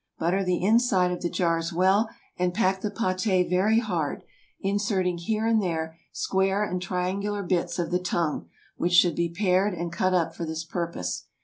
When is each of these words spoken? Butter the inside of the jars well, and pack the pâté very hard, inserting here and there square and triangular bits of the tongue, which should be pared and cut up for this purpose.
Butter 0.17 0.43
the 0.43 0.63
inside 0.63 1.11
of 1.11 1.21
the 1.21 1.29
jars 1.29 1.71
well, 1.71 2.09
and 2.35 2.55
pack 2.55 2.81
the 2.81 2.89
pâté 2.89 3.47
very 3.47 3.77
hard, 3.77 4.23
inserting 4.59 5.19
here 5.19 5.45
and 5.45 5.61
there 5.61 5.95
square 6.11 6.63
and 6.63 6.81
triangular 6.81 7.43
bits 7.43 7.77
of 7.77 7.91
the 7.91 7.99
tongue, 7.99 8.49
which 8.77 8.93
should 8.93 9.15
be 9.15 9.29
pared 9.29 9.75
and 9.75 9.93
cut 9.93 10.15
up 10.15 10.33
for 10.35 10.43
this 10.43 10.63
purpose. 10.63 11.25